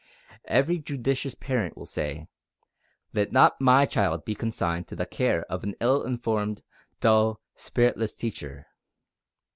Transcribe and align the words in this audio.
Every 0.47 0.79
judicious 0.79 1.35
parent 1.35 1.77
will 1.77 1.85
say: 1.85 2.27
Let 3.13 3.31
not 3.31 3.61
my 3.61 3.85
child 3.85 4.25
be 4.25 4.33
consigned 4.33 4.87
to 4.87 4.95
the 4.95 5.05
care 5.05 5.43
of 5.43 5.63
an 5.63 5.75
ill 5.79 6.01
informed, 6.05 6.63
dull, 6.99 7.39
spiritless 7.53 8.15
teacher. 8.15 8.65